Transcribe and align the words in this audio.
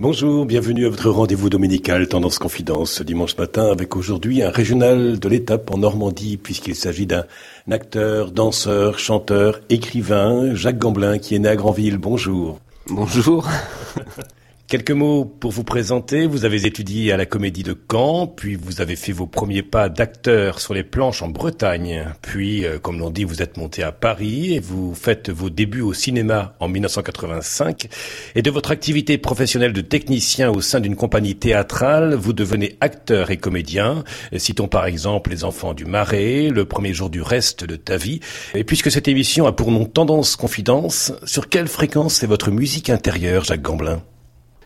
Bonjour, 0.00 0.46
bienvenue 0.46 0.86
à 0.86 0.90
votre 0.90 1.10
rendez-vous 1.10 1.50
dominical 1.50 2.06
Tendance 2.06 2.38
Confidence 2.38 2.92
ce 2.92 3.02
dimanche 3.02 3.36
matin 3.36 3.68
avec 3.68 3.96
aujourd'hui 3.96 4.44
un 4.44 4.50
régional 4.50 5.18
de 5.18 5.28
l'étape 5.28 5.72
en 5.72 5.78
Normandie 5.78 6.36
puisqu'il 6.36 6.76
s'agit 6.76 7.04
d'un 7.04 7.24
acteur, 7.68 8.30
danseur, 8.30 9.00
chanteur, 9.00 9.58
écrivain, 9.70 10.54
Jacques 10.54 10.78
Gamblin 10.78 11.18
qui 11.18 11.34
est 11.34 11.40
né 11.40 11.48
à 11.48 11.56
Granville. 11.56 11.98
Bonjour. 11.98 12.60
Bonjour. 12.86 13.48
Quelques 14.68 14.90
mots 14.90 15.24
pour 15.24 15.50
vous 15.50 15.64
présenter. 15.64 16.26
Vous 16.26 16.44
avez 16.44 16.66
étudié 16.66 17.10
à 17.10 17.16
la 17.16 17.24
Comédie 17.24 17.62
de 17.62 17.74
Caen, 17.90 18.26
puis 18.26 18.54
vous 18.54 18.82
avez 18.82 18.96
fait 18.96 19.12
vos 19.12 19.26
premiers 19.26 19.62
pas 19.62 19.88
d'acteur 19.88 20.60
sur 20.60 20.74
les 20.74 20.82
planches 20.82 21.22
en 21.22 21.28
Bretagne. 21.28 22.04
Puis, 22.20 22.66
euh, 22.66 22.78
comme 22.78 22.98
l'on 22.98 23.08
dit, 23.08 23.24
vous 23.24 23.40
êtes 23.40 23.56
monté 23.56 23.82
à 23.82 23.92
Paris 23.92 24.52
et 24.52 24.60
vous 24.60 24.94
faites 24.94 25.30
vos 25.30 25.48
débuts 25.48 25.80
au 25.80 25.94
cinéma 25.94 26.54
en 26.60 26.68
1985. 26.68 27.88
Et 28.34 28.42
de 28.42 28.50
votre 28.50 28.70
activité 28.70 29.16
professionnelle 29.16 29.72
de 29.72 29.80
technicien 29.80 30.50
au 30.50 30.60
sein 30.60 30.80
d'une 30.80 30.96
compagnie 30.96 31.36
théâtrale, 31.36 32.12
vous 32.12 32.34
devenez 32.34 32.76
acteur 32.82 33.30
et 33.30 33.38
comédien. 33.38 34.04
Citons 34.36 34.68
par 34.68 34.84
exemple 34.84 35.30
Les 35.30 35.44
Enfants 35.44 35.72
du 35.72 35.86
Marais, 35.86 36.50
Le 36.50 36.66
premier 36.66 36.92
jour 36.92 37.08
du 37.08 37.22
reste 37.22 37.64
de 37.64 37.76
ta 37.76 37.96
vie. 37.96 38.20
Et 38.54 38.64
puisque 38.64 38.90
cette 38.90 39.08
émission 39.08 39.46
a 39.46 39.52
pour 39.52 39.70
nom 39.70 39.86
Tendance 39.86 40.36
Confidence, 40.36 41.14
sur 41.24 41.48
quelle 41.48 41.68
fréquence 41.68 42.22
est 42.22 42.26
votre 42.26 42.50
musique 42.50 42.90
intérieure, 42.90 43.44
Jacques 43.44 43.62
Gamblin? 43.62 44.02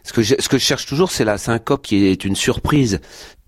Ce 0.03 0.13
que 0.13 0.23
je, 0.23 0.35
ce 0.39 0.49
que 0.49 0.59
je 0.59 0.65
cherche 0.65 0.87
toujours, 0.87 1.11
c'est 1.11 1.25
la 1.25 1.39
syncope 1.39 1.83
qui 1.83 2.07
est 2.07 2.25
une 2.25 2.37
surprise. 2.37 3.01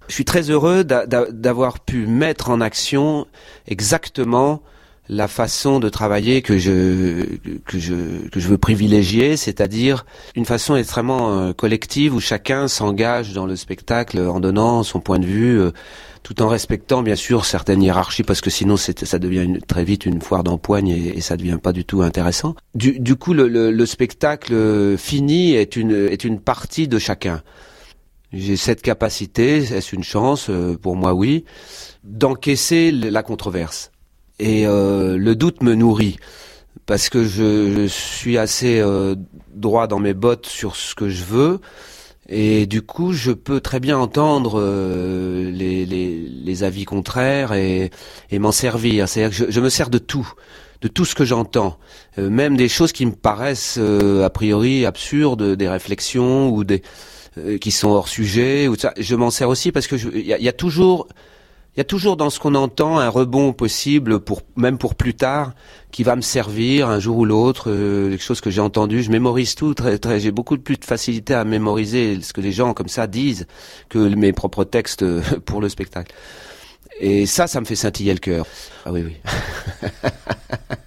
Je 0.08 0.14
suis 0.14 0.24
très 0.24 0.50
heureux 0.50 0.84
d'avoir 0.84 1.80
pu 1.80 2.06
mettre 2.06 2.50
en 2.50 2.60
action 2.60 3.26
exactement 3.66 4.62
la 5.08 5.28
façon 5.28 5.80
de 5.80 5.88
travailler 5.88 6.40
que 6.40 6.56
je 6.56 7.24
que 7.66 7.78
je 7.78 8.28
que 8.28 8.40
je 8.40 8.48
veux 8.48 8.58
privilégier, 8.58 9.36
c'est-à-dire 9.36 10.06
une 10.34 10.46
façon 10.46 10.76
extrêmement 10.76 11.38
euh, 11.38 11.52
collective 11.52 12.14
où 12.14 12.20
chacun 12.20 12.68
s'engage 12.68 13.32
dans 13.32 13.46
le 13.46 13.56
spectacle 13.56 14.18
en 14.18 14.40
donnant 14.40 14.82
son 14.82 15.00
point 15.00 15.18
de 15.18 15.26
vue, 15.26 15.60
euh, 15.60 15.72
tout 16.22 16.40
en 16.40 16.48
respectant 16.48 17.02
bien 17.02 17.16
sûr 17.16 17.44
certaines 17.44 17.82
hiérarchies 17.82 18.22
parce 18.22 18.40
que 18.40 18.48
sinon 18.48 18.76
ça 18.78 19.18
devient 19.18 19.58
très 19.66 19.84
vite 19.84 20.06
une 20.06 20.22
foire 20.22 20.42
d'empoigne 20.42 20.88
et, 20.88 21.18
et, 21.18 21.20
ça 21.20 21.36
devient 21.36 21.58
pas 21.62 21.72
du 21.72 21.84
tout 21.84 22.00
intéressant. 22.00 22.54
Du, 22.74 22.98
du 22.98 23.14
coup, 23.16 23.34
le, 23.34 23.46
le, 23.46 23.70
le, 23.70 23.86
spectacle 23.86 24.96
fini 24.96 25.54
est 25.54 25.76
une 25.76 25.92
est 25.92 26.24
une 26.24 26.40
partie 26.40 26.88
de 26.88 26.98
chacun. 26.98 27.42
J'ai 28.32 28.56
cette 28.56 28.82
capacité, 28.82 29.58
est-ce 29.58 29.94
une 29.94 30.02
chance? 30.02 30.48
Euh, 30.50 30.76
pour 30.76 30.96
moi 30.96 31.14
Oui, 31.14 31.44
d'encaisser 32.02 32.90
la 32.90 33.22
controverse 33.22 33.92
et 34.38 34.66
euh, 34.66 35.16
le 35.16 35.36
doute 35.36 35.62
me 35.62 35.74
nourrit 35.74 36.16
parce 36.86 37.08
que 37.08 37.24
je, 37.24 37.72
je 37.74 37.86
suis 37.86 38.36
assez 38.36 38.80
euh, 38.80 39.14
droit 39.54 39.86
dans 39.86 39.98
mes 39.98 40.14
bottes 40.14 40.46
sur 40.46 40.76
ce 40.76 40.94
que 40.94 41.08
je 41.08 41.24
veux 41.24 41.60
et 42.28 42.66
du 42.66 42.80
coup, 42.80 43.12
je 43.12 43.32
peux 43.32 43.60
très 43.60 43.80
bien 43.80 43.98
entendre 43.98 44.58
euh, 44.58 45.50
les, 45.50 45.84
les, 45.84 46.26
les, 46.26 46.64
avis 46.64 46.86
contraires 46.86 47.52
et, 47.52 47.90
et 48.30 48.38
m'en 48.38 48.52
servir. 48.52 49.08
C'est-à-dire 49.08 49.36
que 49.36 49.44
je, 49.46 49.50
je, 49.50 49.60
me 49.60 49.68
sers 49.68 49.90
de 49.90 49.98
tout, 49.98 50.32
de 50.80 50.88
tout 50.88 51.04
ce 51.04 51.14
que 51.14 51.26
j'entends, 51.26 51.78
euh, 52.18 52.30
même 52.30 52.56
des 52.56 52.68
choses 52.68 52.92
qui 52.92 53.04
me 53.04 53.12
paraissent 53.12 53.76
euh, 53.78 54.24
a 54.24 54.30
priori 54.30 54.86
absurdes, 54.86 55.54
des 55.54 55.68
réflexions 55.68 56.48
ou 56.48 56.64
des 56.64 56.82
qui 57.60 57.72
sont 57.72 57.88
hors 57.88 58.06
sujet. 58.06 58.68
Ou 58.68 58.76
ça. 58.76 58.94
Je 58.96 59.16
m'en 59.16 59.30
sers 59.30 59.48
aussi 59.48 59.72
parce 59.72 59.88
que 59.88 59.96
il 59.96 60.20
y, 60.20 60.28
y 60.28 60.48
a, 60.48 60.52
toujours 60.52 61.08
il 61.76 61.78
y 61.78 61.80
a 61.80 61.84
toujours 61.84 62.16
dans 62.16 62.30
ce 62.30 62.38
qu'on 62.38 62.54
entend 62.54 62.98
un 62.98 63.08
rebond 63.08 63.52
possible 63.52 64.20
pour 64.20 64.42
même 64.56 64.78
pour 64.78 64.94
plus 64.94 65.14
tard 65.14 65.52
qui 65.90 66.04
va 66.04 66.14
me 66.14 66.20
servir 66.20 66.88
un 66.88 67.00
jour 67.00 67.18
ou 67.18 67.24
l'autre 67.24 67.68
euh, 67.68 68.10
quelque 68.10 68.22
chose 68.22 68.40
que 68.40 68.50
j'ai 68.50 68.60
entendu. 68.60 69.02
Je 69.02 69.10
mémorise 69.10 69.56
tout 69.56 69.74
très 69.74 69.98
très 69.98 70.20
j'ai 70.20 70.30
beaucoup 70.30 70.56
plus 70.56 70.76
de 70.76 70.84
facilité 70.84 71.34
à 71.34 71.44
mémoriser 71.44 72.20
ce 72.20 72.32
que 72.32 72.40
les 72.40 72.52
gens 72.52 72.74
comme 72.74 72.88
ça 72.88 73.08
disent 73.08 73.46
que 73.88 73.98
mes 73.98 74.32
propres 74.32 74.64
textes 74.64 75.02
euh, 75.02 75.20
pour 75.46 75.60
le 75.60 75.68
spectacle. 75.68 76.14
Et 77.00 77.26
ça 77.26 77.48
ça 77.48 77.60
me 77.60 77.66
fait 77.66 77.76
scintiller 77.76 78.12
le 78.12 78.20
cœur. 78.20 78.46
Ah 78.86 78.92
oui 78.92 79.02
oui 79.02 79.90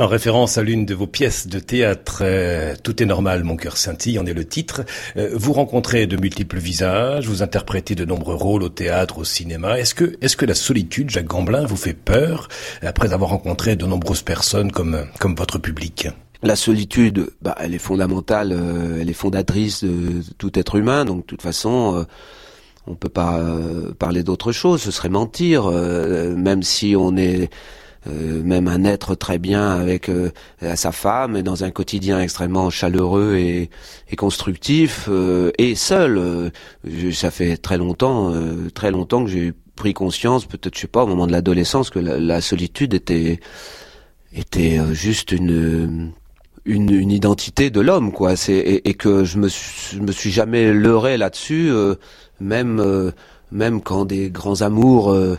En 0.00 0.06
référence 0.06 0.56
à 0.56 0.62
l'une 0.62 0.86
de 0.86 0.94
vos 0.94 1.06
pièces 1.06 1.46
de 1.46 1.58
théâtre, 1.58 2.22
euh, 2.22 2.74
Tout 2.82 3.02
est 3.02 3.06
normal, 3.06 3.44
mon 3.44 3.56
cœur 3.56 3.76
scintille, 3.76 4.18
en 4.18 4.24
est 4.24 4.32
le 4.32 4.46
titre. 4.46 4.80
Euh, 5.18 5.28
vous 5.34 5.52
rencontrez 5.52 6.06
de 6.06 6.16
multiples 6.16 6.56
visages, 6.56 7.28
vous 7.28 7.42
interprétez 7.42 7.94
de 7.94 8.06
nombreux 8.06 8.34
rôles 8.34 8.62
au 8.62 8.70
théâtre, 8.70 9.18
au 9.18 9.24
cinéma. 9.24 9.78
Est-ce 9.78 9.94
que, 9.94 10.16
est-ce 10.22 10.38
que 10.38 10.46
la 10.46 10.54
solitude, 10.54 11.10
Jacques 11.10 11.26
Gamblin, 11.26 11.66
vous 11.66 11.76
fait 11.76 11.92
peur 11.92 12.48
après 12.80 13.12
avoir 13.12 13.28
rencontré 13.28 13.76
de 13.76 13.84
nombreuses 13.84 14.22
personnes 14.22 14.72
comme, 14.72 15.04
comme 15.18 15.34
votre 15.34 15.58
public? 15.58 16.08
La 16.42 16.56
solitude, 16.56 17.28
bah, 17.42 17.54
elle 17.60 17.74
est 17.74 17.78
fondamentale, 17.78 18.52
euh, 18.52 19.00
elle 19.02 19.10
est 19.10 19.12
fondatrice 19.12 19.84
de 19.84 20.22
tout 20.38 20.58
être 20.58 20.76
humain. 20.76 21.04
Donc, 21.04 21.18
de 21.18 21.26
toute 21.26 21.42
façon, 21.42 21.96
euh, 21.96 22.04
on 22.86 22.94
peut 22.94 23.10
pas 23.10 23.38
euh, 23.38 23.92
parler 23.98 24.22
d'autre 24.22 24.52
chose. 24.52 24.80
Ce 24.80 24.90
serait 24.90 25.10
mentir, 25.10 25.66
euh, 25.66 26.34
même 26.34 26.62
si 26.62 26.96
on 26.96 27.16
est 27.16 27.50
euh, 28.06 28.42
même 28.42 28.68
un 28.68 28.84
être 28.84 29.14
très 29.14 29.38
bien 29.38 29.68
avec 29.70 30.08
euh, 30.08 30.30
sa 30.74 30.92
femme 30.92 31.42
dans 31.42 31.64
un 31.64 31.70
quotidien 31.70 32.20
extrêmement 32.20 32.70
chaleureux 32.70 33.36
et, 33.36 33.70
et 34.10 34.16
constructif 34.16 35.06
euh, 35.10 35.50
et 35.58 35.74
seul. 35.74 36.16
Euh, 36.18 36.50
je, 36.84 37.10
ça 37.10 37.30
fait 37.30 37.56
très 37.56 37.76
longtemps, 37.76 38.32
euh, 38.32 38.70
très 38.72 38.90
longtemps 38.90 39.24
que 39.24 39.30
j'ai 39.30 39.52
pris 39.76 39.92
conscience, 39.94 40.46
peut-être 40.46 40.74
je 40.74 40.80
sais 40.82 40.86
pas 40.86 41.04
au 41.04 41.06
moment 41.06 41.26
de 41.26 41.32
l'adolescence, 41.32 41.90
que 41.90 41.98
la, 41.98 42.18
la, 42.18 42.40
solitude 42.40 42.94
était 42.94 43.40
était 44.34 44.78
juste 44.92 45.32
une 45.32 46.12
une, 46.66 46.90
une 46.90 47.10
identité 47.10 47.70
de 47.70 47.80
l'homme 47.80 48.12
quoi. 48.12 48.36
C'est 48.36 48.54
et, 48.54 48.88
et, 48.88 48.94
que 48.94 49.24
je 49.24 49.38
me 49.38 49.48
suis, 49.48 49.96
je 49.96 50.02
me 50.02 50.12
suis 50.12 50.30
jamais 50.30 50.72
leurré 50.72 51.16
là-dessus, 51.16 51.72
même 52.40 53.12
même 53.52 53.80
quand 53.80 54.04
des 54.04 54.30
grands 54.30 54.62
amours 54.62 55.12
euh, 55.12 55.38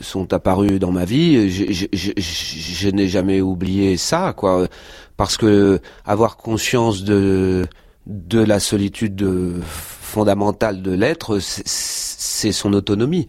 sont 0.00 0.32
apparus 0.32 0.78
dans 0.78 0.92
ma 0.92 1.04
vie, 1.04 1.50
je, 1.50 1.86
je 1.92 2.88
n'ai 2.88 3.08
jamais 3.08 3.40
oublié 3.40 3.96
ça, 3.96 4.32
quoi, 4.36 4.68
parce 5.16 5.36
que 5.36 5.80
avoir 6.04 6.36
conscience 6.36 7.04
de 7.04 7.66
de 8.06 8.40
la 8.40 8.58
solitude 8.58 9.26
fondamentale 9.68 10.82
de 10.82 10.92
l'être, 10.92 11.38
c'est 11.40 12.52
son 12.52 12.72
autonomie, 12.72 13.28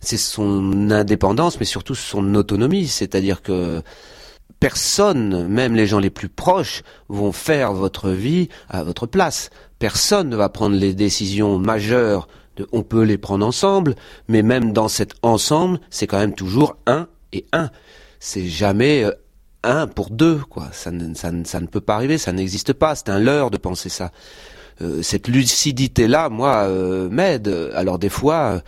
c'est 0.00 0.16
son 0.16 0.90
indépendance, 0.90 1.58
mais 1.58 1.66
surtout 1.66 1.94
son 1.94 2.34
autonomie, 2.34 2.86
c'est-à-dire 2.86 3.42
que 3.42 3.82
personne, 4.60 5.48
même 5.48 5.74
les 5.74 5.86
gens 5.86 5.98
les 5.98 6.10
plus 6.10 6.28
proches, 6.28 6.82
vont 7.08 7.32
faire 7.32 7.72
votre 7.72 8.10
vie 8.10 8.48
à 8.68 8.84
votre 8.84 9.06
place. 9.06 9.50
Personne 9.78 10.28
ne 10.28 10.36
va 10.36 10.48
prendre 10.48 10.76
les 10.76 10.94
décisions 10.94 11.58
majeures 11.58 12.28
on 12.70 12.82
peut 12.82 13.02
les 13.02 13.16
prendre 13.16 13.46
ensemble, 13.46 13.94
mais 14.28 14.42
même 14.42 14.72
dans 14.74 14.88
cet 14.88 15.14
ensemble, 15.22 15.80
c'est 15.90 16.06
quand 16.06 16.18
même 16.18 16.34
toujours 16.34 16.76
un 16.86 17.08
et 17.32 17.46
un. 17.52 17.70
C'est 18.20 18.46
jamais 18.46 19.04
euh, 19.04 19.12
un 19.62 19.86
pour 19.86 20.10
deux, 20.10 20.40
quoi. 20.48 20.68
Ça 20.72 20.90
ne, 20.90 21.66
peut 21.66 21.80
pas 21.80 21.94
arriver, 21.94 22.18
ça 22.18 22.32
n'existe 22.32 22.72
pas. 22.72 22.94
C'est 22.94 23.08
un 23.08 23.18
leurre 23.18 23.50
de 23.50 23.56
penser 23.56 23.88
ça. 23.88 24.10
Euh, 24.80 25.02
cette 25.02 25.28
lucidité-là, 25.28 26.28
moi, 26.28 26.64
euh, 26.68 27.08
m'aide. 27.08 27.70
Alors 27.74 27.98
des 27.98 28.08
fois, 28.08 28.34
euh, 28.36 28.60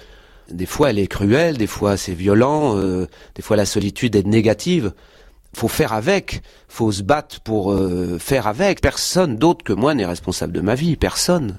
des 0.51 0.67
fois, 0.67 0.91
elle 0.91 0.99
est 0.99 1.07
cruelle, 1.07 1.57
des 1.57 1.67
fois, 1.67 1.97
c'est 1.97 2.13
violent, 2.13 2.77
des 2.77 3.43
fois, 3.43 3.57
la 3.57 3.65
solitude 3.65 4.15
est 4.15 4.27
négative. 4.27 4.93
Faut 5.55 5.69
faire 5.69 5.93
avec, 5.93 6.43
faut 6.69 6.93
se 6.93 7.03
battre 7.03 7.41
pour 7.41 7.75
faire 8.19 8.47
avec. 8.47 8.81
Personne 8.81 9.37
d'autre 9.37 9.65
que 9.65 9.73
moi 9.73 9.95
n'est 9.95 10.05
responsable 10.05 10.53
de 10.53 10.61
ma 10.61 10.75
vie, 10.75 10.97
personne. 10.97 11.59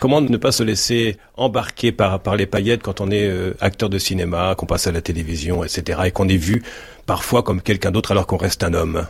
Comment 0.00 0.20
ne 0.20 0.36
pas 0.36 0.52
se 0.52 0.62
laisser 0.62 1.16
embarquer 1.36 1.90
par, 1.90 2.20
par 2.20 2.36
les 2.36 2.46
paillettes 2.46 2.82
quand 2.82 3.00
on 3.00 3.10
est 3.10 3.26
euh, 3.26 3.54
acteur 3.60 3.90
de 3.90 3.98
cinéma, 3.98 4.54
qu'on 4.56 4.66
passe 4.66 4.86
à 4.86 4.92
la 4.92 5.00
télévision, 5.00 5.64
etc., 5.64 6.02
et 6.06 6.10
qu'on 6.12 6.28
est 6.28 6.36
vu 6.36 6.62
parfois 7.04 7.42
comme 7.42 7.60
quelqu'un 7.60 7.90
d'autre 7.90 8.12
alors 8.12 8.26
qu'on 8.28 8.36
reste 8.36 8.62
un 8.62 8.74
homme? 8.74 9.08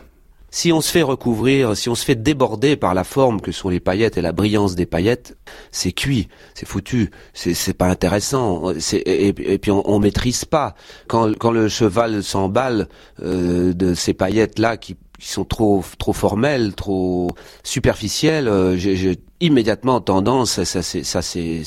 Si 0.50 0.72
on 0.72 0.81
se 0.81 0.91
fait 0.91 1.03
recouvrir, 1.03 1.76
si 1.76 1.88
on 1.88 1.94
se 1.94 2.04
fait 2.04 2.14
déborder 2.14 2.76
par 2.76 2.94
la 2.94 3.04
forme 3.04 3.41
que 3.41 3.53
sont 3.53 3.69
les 3.69 3.81
paillettes 3.81 4.16
et 4.16 4.22
la 4.22 4.32
brillance 4.32 4.75
des 4.75 4.86
paillettes, 4.86 5.36
c'est 5.70 5.92
cuit, 5.92 6.28
c'est 6.54 6.66
foutu, 6.66 7.10
c'est 7.34 7.77
pas 7.77 7.89
intéressant. 7.89 8.72
Et, 8.92 9.28
et, 9.28 9.59
puis 9.59 9.71
on, 9.71 9.98
maîtrise 9.98 10.45
pas. 10.45 10.74
Quand, 11.06 11.36
quand 11.36 11.50
le 11.50 11.68
cheval 11.68 12.22
s'emballe 12.22 12.89
euh, 13.22 13.72
de 13.74 13.95
ces 13.95 14.15
paillettes 14.15 14.59
là 14.59 14.77
qui 14.77 14.97
qui 15.18 15.28
sont 15.28 15.45
trop 15.45 15.84
trop 15.98 16.12
formels, 16.12 16.74
trop 16.74 17.28
superficiels, 17.65 18.47
euh, 18.48 18.77
j'ai 18.77 19.18
immédiatement 19.41 20.01
tendance, 20.01 20.63
ça 20.65 20.83
c'est 20.83 21.05
ça 21.05 21.23
c'est 21.23 21.63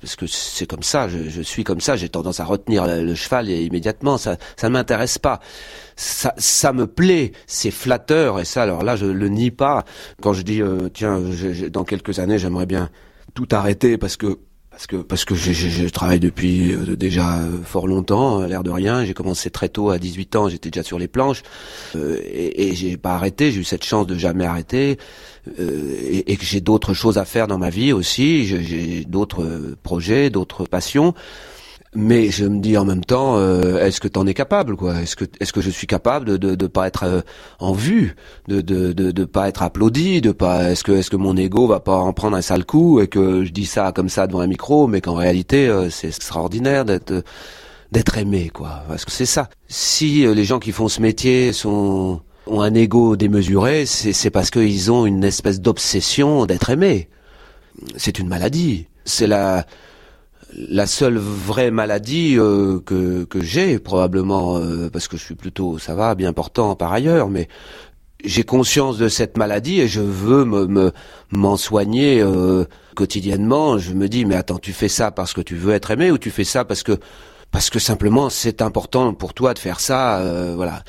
parce 0.00 0.16
que 0.16 0.26
c'est 0.26 0.66
comme 0.66 0.82
ça, 0.82 1.08
je, 1.08 1.28
je, 1.28 1.42
suis 1.42 1.64
comme 1.64 1.80
ça, 1.80 1.96
j'ai 1.96 2.08
tendance 2.08 2.40
à 2.40 2.44
retenir 2.44 2.86
le, 2.86 3.04
le, 3.04 3.14
cheval 3.14 3.48
et 3.48 3.62
immédiatement 3.62 4.18
ça 4.18 4.36
ça 4.56 4.68
ne 4.68 4.72
m'intéresse 4.74 5.18
pas. 5.18 5.40
Ça 5.96 6.34
ça 6.38 6.72
me 6.72 6.86
plaît, 6.86 7.32
c'est 7.46 7.70
flatteur 7.70 8.40
et 8.40 8.44
ça 8.44 8.62
alors 8.62 8.82
là 8.82 8.96
je 8.96 9.06
le 9.06 9.28
nie 9.28 9.50
pas 9.50 9.84
quand 10.20 10.32
je 10.32 10.42
dis 10.42 10.60
euh, 10.60 10.88
tiens 10.92 11.20
dans 11.70 11.84
quelques 11.84 12.18
années 12.18 12.38
j'aimerais 12.38 12.66
bien 12.66 12.90
tout 13.34 13.48
arrêter 13.52 13.96
parce 13.96 14.16
que 14.16 14.38
parce 14.70 14.86
que 14.86 14.96
parce 14.96 15.24
que 15.24 15.34
je, 15.34 15.52
je, 15.52 15.68
je 15.68 15.88
travaille 15.88 16.20
depuis 16.20 16.72
euh, 16.72 16.96
déjà 16.96 17.38
euh, 17.38 17.62
fort 17.64 17.86
longtemps, 17.86 18.40
l'air 18.46 18.62
de 18.62 18.70
rien. 18.70 19.04
J'ai 19.04 19.14
commencé 19.14 19.50
très 19.50 19.68
tôt, 19.68 19.90
à 19.90 19.98
18 19.98 20.36
ans, 20.36 20.48
j'étais 20.48 20.70
déjà 20.70 20.82
sur 20.82 20.98
les 20.98 21.08
planches 21.08 21.42
euh, 21.96 22.16
et, 22.24 22.68
et 22.68 22.74
j'ai 22.74 22.96
pas 22.96 23.14
arrêté. 23.14 23.50
J'ai 23.50 23.60
eu 23.60 23.64
cette 23.64 23.84
chance 23.84 24.06
de 24.06 24.16
jamais 24.16 24.46
arrêter 24.46 24.96
euh, 24.96 25.29
et, 25.58 26.32
et, 26.32 26.36
que 26.36 26.44
j'ai 26.44 26.60
d'autres 26.60 26.94
choses 26.94 27.18
à 27.18 27.24
faire 27.24 27.46
dans 27.46 27.58
ma 27.58 27.70
vie 27.70 27.92
aussi. 27.92 28.44
J'ai 28.46 29.04
d'autres 29.04 29.76
projets, 29.82 30.30
d'autres 30.30 30.64
passions 30.64 31.14
mais 31.94 32.30
je 32.30 32.44
me 32.44 32.60
dis 32.60 32.76
en 32.76 32.84
même 32.84 33.04
temps, 33.04 33.36
euh, 33.36 33.84
est-ce 33.84 34.00
que 34.00 34.06
t'en 34.06 34.26
es 34.26 34.34
capable, 34.34 34.76
quoi? 34.76 35.00
Est-ce 35.00 35.16
que 35.16 35.24
est-ce 35.40 35.52
que 35.52 35.60
je 35.60 35.70
suis 35.70 35.86
capable 35.88 36.38
de 36.38 36.54
de, 36.54 36.66
pas 36.68 36.86
être 36.86 37.02
euh, 37.04 37.20
en 37.58 37.72
vue, 37.72 38.14
de, 38.48 38.60
de 38.60 38.92
de 38.92 39.10
de 39.10 39.24
pas 39.24 39.48
être 39.48 39.62
applaudi, 39.62 40.20
de 40.20 40.30
pas 40.30 40.70
est-ce 40.70 40.84
que 40.84 40.92
est-ce 40.92 41.10
que 41.10 41.16
mon 41.16 41.36
ego 41.36 41.66
va 41.66 41.80
pas 41.80 41.96
en 41.96 42.12
prendre 42.12 42.36
un 42.36 42.42
sale 42.42 42.64
coup 42.64 43.00
et 43.00 43.08
que 43.08 43.44
je 43.44 43.50
dis 43.50 43.66
ça 43.66 43.92
comme 43.92 44.08
ça 44.08 44.26
devant 44.28 44.40
un 44.40 44.46
micro, 44.46 44.86
mais 44.86 45.00
qu'en 45.00 45.14
réalité 45.14 45.68
euh, 45.68 45.90
c'est 45.90 46.08
extraordinaire 46.08 46.84
d'être 46.84 47.24
d'être 47.90 48.18
aimé, 48.18 48.50
quoi? 48.54 48.84
Parce 48.88 49.04
que 49.04 49.10
c'est 49.10 49.26
ça. 49.26 49.48
Si 49.66 50.24
les 50.24 50.44
gens 50.44 50.60
qui 50.60 50.70
font 50.70 50.88
ce 50.88 51.02
métier 51.02 51.52
sont 51.52 52.20
ont 52.46 52.60
un 52.62 52.74
ego 52.74 53.16
démesuré, 53.16 53.86
c'est 53.86 54.30
parce 54.30 54.50
qu'ils 54.50 54.90
ont 54.90 55.06
une 55.06 55.24
espèce 55.24 55.60
d'obsession 55.60 56.46
d'être 56.46 56.70
aimé. 56.70 57.08
C'est 57.96 58.18
une 58.18 58.28
maladie. 58.28 58.86
C'est 59.04 59.26
la 59.26 59.66
la 60.52 60.86
seule 60.86 61.18
vraie 61.18 61.70
maladie 61.70 62.36
euh, 62.36 62.80
que, 62.80 63.24
que 63.24 63.40
j'ai 63.40 63.78
probablement 63.78 64.58
euh, 64.58 64.90
parce 64.90 65.08
que 65.08 65.16
je 65.16 65.24
suis 65.24 65.34
plutôt 65.34 65.78
ça 65.78 65.94
va 65.94 66.14
bien 66.14 66.32
portant 66.32 66.74
par 66.74 66.92
ailleurs 66.92 67.28
mais 67.28 67.48
j'ai 68.24 68.42
conscience 68.42 68.98
de 68.98 69.08
cette 69.08 69.38
maladie 69.38 69.80
et 69.80 69.88
je 69.88 70.00
veux 70.00 70.44
me 70.44 70.92
m'en 71.30 71.56
soigner 71.56 72.20
euh, 72.20 72.64
quotidiennement 72.96 73.78
je 73.78 73.92
me 73.92 74.08
dis 74.08 74.24
mais 74.24 74.34
attends 74.34 74.58
tu 74.58 74.72
fais 74.72 74.88
ça 74.88 75.10
parce 75.10 75.32
que 75.32 75.40
tu 75.40 75.54
veux 75.54 75.72
être 75.72 75.90
aimé 75.90 76.10
ou 76.10 76.18
tu 76.18 76.30
fais 76.30 76.44
ça 76.44 76.64
parce 76.64 76.82
que 76.82 76.98
parce 77.50 77.70
que 77.70 77.78
simplement 77.78 78.30
c'est 78.30 78.62
important 78.62 79.12
pour 79.14 79.34
toi 79.34 79.54
de 79.54 79.58
faire 79.58 79.80
ça, 79.80 80.18
euh, 80.20 80.54
voilà. 80.56 80.82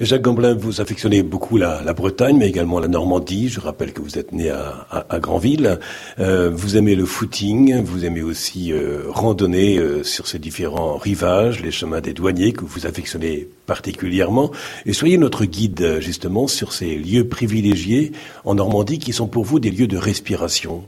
Jacques 0.00 0.22
Gamblin, 0.22 0.54
vous 0.54 0.80
affectionnez 0.80 1.22
beaucoup 1.22 1.56
la, 1.56 1.92
Bretagne, 1.92 2.36
mais 2.36 2.48
également 2.48 2.78
la 2.80 2.88
Normandie. 2.88 3.48
Je 3.48 3.60
rappelle 3.60 3.92
que 3.92 4.00
vous 4.00 4.18
êtes 4.18 4.32
né 4.32 4.50
à 4.50 5.18
Granville. 5.18 5.78
Euh, 6.18 6.50
vous 6.50 6.76
aimez 6.76 6.94
le 6.94 7.04
footing, 7.04 7.82
vous 7.82 8.04
aimez 8.04 8.22
aussi 8.22 8.72
euh, 8.72 9.04
randonner 9.08 9.78
euh, 9.78 10.02
sur 10.02 10.26
ces 10.26 10.38
différents 10.38 10.96
rivages, 10.96 11.62
les 11.62 11.70
chemins 11.70 12.00
des 12.00 12.12
douaniers 12.12 12.52
que 12.52 12.64
vous 12.64 12.86
affectionnez 12.86 13.48
particulièrement. 13.66 14.50
Et 14.86 14.92
soyez 14.92 15.18
notre 15.18 15.44
guide 15.44 15.98
justement 16.00 16.46
sur 16.46 16.72
ces 16.72 16.96
lieux 16.96 17.28
privilégiés 17.28 18.12
en 18.44 18.54
Normandie 18.54 18.98
qui 18.98 19.12
sont 19.12 19.28
pour 19.28 19.44
vous 19.44 19.60
des 19.60 19.70
lieux 19.70 19.86
de 19.86 19.96
respiration. 19.96 20.84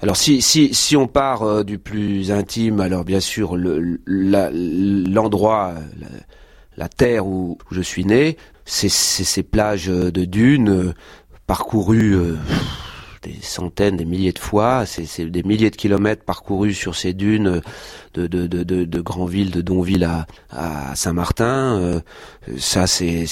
Alors 0.00 0.16
si, 0.16 0.40
si, 0.42 0.72
si 0.74 0.96
on 0.96 1.08
part 1.08 1.42
euh, 1.42 1.64
du 1.64 1.78
plus 1.78 2.30
intime, 2.30 2.80
alors 2.80 3.04
bien 3.04 3.18
sûr 3.18 3.56
l'endroit, 4.06 5.74
la, 5.98 6.06
la, 6.76 6.88
terre 6.88 7.26
où, 7.26 7.58
je 7.72 7.82
suis 7.82 8.04
né, 8.04 8.36
c'est 8.64 8.88
ces 8.88 9.42
plages 9.42 9.88
de 9.88 10.24
dunes 10.24 10.68
euh, 10.68 10.94
parcourues 11.48 12.14
euh, 12.14 12.36
des 13.32 13.42
centaines, 13.42 13.96
des 13.96 14.04
milliers 14.04 14.32
de 14.32 14.38
fois. 14.38 14.84
C'est 14.86 15.24
des 15.30 15.42
milliers 15.42 15.70
de 15.70 15.76
kilomètres 15.76 16.24
parcourus 16.24 16.74
sur 16.74 16.94
ces 16.96 17.12
dunes 17.12 17.60
de, 18.14 18.26
de, 18.26 18.46
de, 18.46 18.62
de, 18.62 18.84
de 18.84 19.00
Grandville, 19.00 19.50
de 19.50 19.60
Donville 19.60 20.04
à, 20.04 20.26
à 20.50 20.94
Saint-Martin. 20.94 21.78
Euh, 21.78 22.00
ça, 22.58 22.86
c'est, 22.86 23.26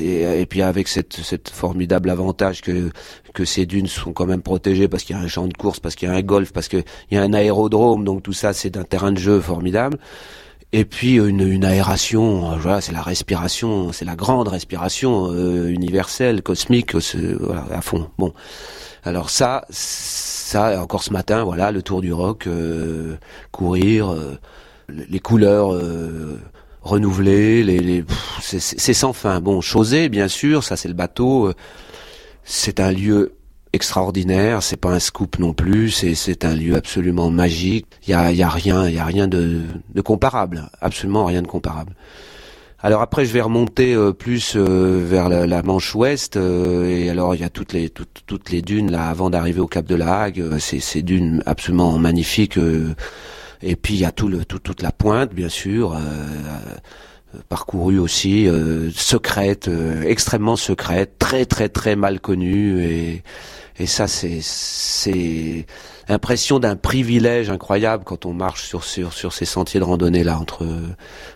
et 0.00 0.46
puis 0.46 0.62
avec 0.62 0.88
cette, 0.88 1.16
cette 1.16 1.48
formidable 1.50 2.10
avantage 2.10 2.62
que 2.62 2.90
que 3.34 3.44
ces 3.44 3.66
dunes 3.66 3.86
sont 3.86 4.14
quand 4.14 4.24
même 4.24 4.40
protégées 4.40 4.88
parce 4.88 5.02
qu'il 5.04 5.14
y 5.14 5.18
a 5.18 5.22
un 5.22 5.28
champ 5.28 5.46
de 5.46 5.52
course, 5.52 5.78
parce 5.78 5.94
qu'il 5.94 6.08
y 6.08 6.10
a 6.10 6.14
un 6.14 6.22
golf, 6.22 6.54
parce 6.54 6.68
qu'il 6.68 6.84
y 7.10 7.16
a 7.18 7.22
un 7.22 7.34
aérodrome. 7.34 8.02
Donc 8.02 8.22
tout 8.22 8.32
ça, 8.32 8.54
c'est 8.54 8.78
un 8.78 8.84
terrain 8.84 9.12
de 9.12 9.18
jeu 9.18 9.40
formidable. 9.40 9.98
Et 10.72 10.84
puis 10.84 11.14
une, 11.14 11.40
une 11.40 11.64
aération, 11.64 12.52
euh, 12.52 12.56
voilà, 12.56 12.80
c'est 12.80 12.92
la 12.92 13.02
respiration, 13.02 13.92
c'est 13.92 14.04
la 14.04 14.16
grande 14.16 14.48
respiration 14.48 15.30
euh, 15.30 15.68
universelle, 15.68 16.42
cosmique, 16.42 16.94
voilà, 16.94 17.64
à 17.70 17.80
fond. 17.80 18.10
Bon, 18.18 18.34
alors 19.04 19.30
ça, 19.30 19.64
ça 19.70 20.82
encore 20.82 21.04
ce 21.04 21.12
matin, 21.12 21.44
voilà, 21.44 21.70
le 21.70 21.82
tour 21.82 22.00
du 22.00 22.12
rock, 22.12 22.46
euh, 22.46 23.16
courir, 23.52 24.12
euh, 24.12 24.38
les 24.88 25.20
couleurs 25.20 25.72
euh, 25.72 26.40
renouvelées, 26.82 27.62
les, 27.62 27.78
les 27.78 28.04
c'est 28.40 28.94
sans 28.94 29.12
fin. 29.12 29.40
Bon, 29.40 29.60
Chausée, 29.60 30.08
bien 30.08 30.28
sûr, 30.28 30.64
ça 30.64 30.76
c'est 30.76 30.88
le 30.88 30.94
bateau. 30.94 31.52
c'est 32.42 32.80
un 32.80 32.90
lieu 32.90 33.35
extraordinaire, 33.76 34.62
c'est 34.62 34.76
pas 34.76 34.90
un 34.90 34.98
scoop 34.98 35.38
non 35.38 35.52
plus, 35.52 35.90
c'est 35.90 36.44
un 36.44 36.54
lieu 36.54 36.74
absolument 36.74 37.30
magique. 37.30 37.86
Il 38.06 38.10
y 38.10 38.14
a, 38.14 38.32
y 38.32 38.42
a 38.42 38.48
rien, 38.48 38.88
y 38.88 38.98
a 38.98 39.04
rien 39.04 39.28
de, 39.28 39.62
de 39.94 40.00
comparable, 40.00 40.68
absolument 40.80 41.24
rien 41.24 41.42
de 41.42 41.46
comparable. 41.46 41.94
Alors 42.80 43.00
après, 43.00 43.24
je 43.24 43.32
vais 43.32 43.40
remonter 43.40 43.94
euh, 43.94 44.12
plus 44.12 44.54
euh, 44.54 45.02
vers 45.04 45.28
la, 45.28 45.62
Manche 45.62 45.94
Ouest, 45.94 46.36
euh, 46.36 46.88
et 46.88 47.08
alors 47.08 47.34
il 47.34 47.40
y 47.40 47.44
a 47.44 47.48
toutes 47.48 47.72
les 47.72 47.88
toutes, 47.88 48.22
toutes 48.26 48.50
les 48.50 48.62
dunes 48.62 48.90
là 48.90 49.08
avant 49.08 49.30
d'arriver 49.30 49.60
au 49.60 49.66
Cap 49.66 49.86
de 49.86 49.94
la 49.94 50.20
Hague. 50.22 50.58
c'est 50.58 50.80
ces 50.80 51.02
dunes 51.02 51.42
absolument 51.46 51.98
magnifiques. 51.98 52.58
et 53.62 53.76
puis 53.76 53.94
il 53.94 54.00
y 54.00 54.04
a 54.04 54.12
tout 54.12 54.28
le 54.28 54.44
tout, 54.44 54.58
toute 54.58 54.82
la 54.82 54.92
pointe, 54.92 55.34
bien 55.34 55.48
sûr. 55.48 55.96
Parcourue 57.48 57.98
aussi 57.98 58.48
secrète 58.94 59.70
extrêmement 60.04 60.56
secrète 60.56 61.18
très 61.18 61.46
très 61.46 61.68
très 61.68 61.96
mal 61.96 62.20
connue 62.20 62.82
et 62.82 63.22
et 63.78 63.86
ça 63.86 64.06
c'est 64.08 64.40
c'est 64.40 65.66
impression 66.08 66.58
d'un 66.58 66.76
privilège 66.76 67.50
incroyable 67.50 68.04
quand 68.04 68.26
on 68.26 68.32
marche 68.32 68.66
sur, 68.66 68.84
sur, 68.84 69.12
sur 69.12 69.32
ces 69.32 69.44
sentiers 69.44 69.80
de 69.80 69.84
randonnée 69.84 70.24
là 70.24 70.38
entre, 70.38 70.66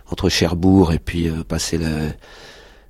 entre 0.09 0.29
Cherbourg 0.29 0.93
et 0.93 0.99
puis 0.99 1.27
euh, 1.27 1.43
passer 1.43 1.77
la, 1.77 1.89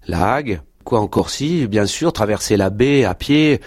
la 0.07 0.33
Hague. 0.33 0.61
Quoi 0.83 0.99
encore 0.99 1.29
si, 1.29 1.67
bien 1.67 1.85
sûr, 1.85 2.13
traverser 2.13 2.57
la 2.57 2.69
baie 2.69 3.03
à 3.05 3.13
pied, 3.13 3.61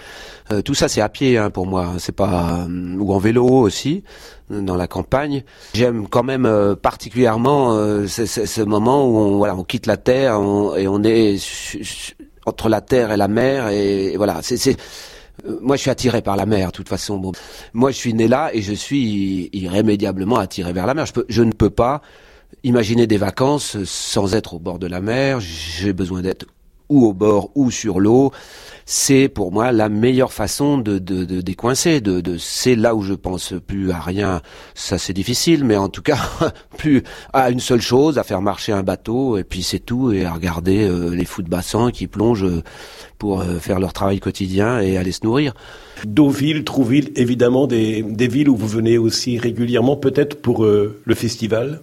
euh, 0.51 0.61
tout 0.61 0.73
ça 0.73 0.87
c'est 0.87 1.01
à 1.01 1.09
pied 1.09 1.37
hein, 1.37 1.49
pour 1.49 1.65
moi, 1.65 1.93
c'est 1.97 2.15
pas 2.15 2.65
euh, 2.67 2.97
ou 2.97 3.13
en 3.13 3.17
vélo 3.17 3.47
aussi 3.47 4.03
dans 4.49 4.75
la 4.75 4.87
campagne. 4.87 5.43
J'aime 5.73 6.07
quand 6.07 6.23
même 6.23 6.75
particulièrement 6.79 7.73
ce 8.05 8.61
moment 8.61 9.07
où 9.07 9.43
on 9.43 9.63
quitte 9.63 9.87
la 9.87 9.97
terre 9.97 10.39
et 10.77 10.87
on 10.87 11.03
est 11.03 11.37
entre 12.45 12.69
la 12.69 12.81
terre 12.81 13.11
et 13.11 13.17
la 13.17 13.27
mer 13.27 13.69
et, 13.69 14.15
voilà 14.17 14.41
euh, 15.45 15.59
moi, 15.61 15.75
je 15.75 15.81
suis 15.81 15.89
attiré 15.89 16.21
par 16.21 16.35
la 16.35 16.45
mer, 16.45 16.67
de 16.67 16.71
toute 16.71 16.89
façon. 16.89 17.33
Moi, 17.73 17.91
je 17.91 17.97
suis 17.97 18.13
né 18.13 18.27
là 18.27 18.51
et 18.53 18.61
je 18.61 18.73
suis 18.73 19.49
irrémédiablement 19.53 20.37
attiré 20.37 20.73
vers 20.73 20.85
la 20.85 20.93
mer. 20.93 21.05
Je 21.27 21.43
ne 21.43 21.51
peux 21.51 21.69
pas 21.69 22.01
imaginer 22.63 23.07
des 23.07 23.17
vacances 23.17 23.83
sans 23.83 24.33
être 24.33 24.53
au 24.53 24.59
bord 24.59 24.79
de 24.79 24.87
la 24.87 25.01
mer. 25.01 25.39
J'ai 25.41 25.93
besoin 25.93 26.21
d'être 26.21 26.45
ou 26.89 27.05
au 27.05 27.13
bord 27.13 27.51
ou 27.55 27.71
sur 27.71 27.99
l'eau 27.99 28.31
c'est 28.85 29.29
pour 29.29 29.51
moi 29.51 29.71
la 29.71 29.89
meilleure 29.89 30.31
façon 30.31 30.77
de, 30.77 30.99
de, 30.99 31.25
de 31.25 31.41
décoincer. 31.41 32.01
De, 32.01 32.21
de 32.21 32.37
c'est 32.37 32.75
là 32.75 32.93
où 32.93 33.01
je 33.01 33.13
pense 33.13 33.53
plus 33.65 33.91
à 33.91 33.99
rien. 33.99 34.41
Ça 34.75 34.97
c'est 34.97 35.13
difficile, 35.13 35.63
mais 35.63 35.75
en 35.75 35.89
tout 35.89 36.03
cas 36.03 36.19
plus 36.77 37.03
à 37.33 37.49
une 37.49 37.59
seule 37.59 37.81
chose, 37.81 38.19
à 38.19 38.23
faire 38.23 38.41
marcher 38.41 38.71
un 38.71 38.83
bateau 38.83 39.37
et 39.37 39.43
puis 39.43 39.63
c'est 39.63 39.79
tout 39.79 40.11
et 40.11 40.25
à 40.25 40.33
regarder 40.33 40.83
euh, 40.83 41.15
les 41.15 41.25
fous 41.25 41.41
de 41.41 41.49
bassin 41.49 41.89
qui 41.91 42.05
plongent 42.07 42.45
euh, 42.45 42.61
pour 43.17 43.41
euh, 43.41 43.57
faire 43.57 43.79
leur 43.79 43.93
travail 43.93 44.19
quotidien 44.19 44.79
et 44.79 44.97
aller 44.97 45.11
se 45.11 45.25
nourrir. 45.25 45.53
Deauville, 46.05 46.63
Trouville, 46.63 47.11
évidemment 47.15 47.65
des, 47.65 48.03
des 48.03 48.27
villes 48.27 48.49
où 48.49 48.55
vous 48.55 48.67
venez 48.67 48.97
aussi 48.99 49.39
régulièrement, 49.39 49.95
peut-être 49.95 50.41
pour 50.41 50.65
le 50.65 51.15
festival? 51.15 51.81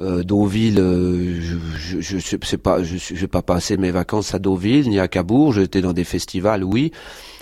Euh, 0.00 0.22
Deauville, 0.22 0.78
euh, 0.78 1.40
je, 1.76 2.00
je 2.00 2.18
sais 2.18 2.56
pas, 2.56 2.82
je, 2.82 3.26
pas 3.26 3.42
passer 3.42 3.76
mes 3.76 3.90
vacances 3.90 4.34
à 4.34 4.38
Deauville 4.38 4.88
ni 4.88 4.98
à 4.98 5.08
Cabourg. 5.08 5.52
J'étais 5.52 5.82
dans 5.82 5.92
des 5.92 6.04
festivals, 6.04 6.64
oui. 6.64 6.92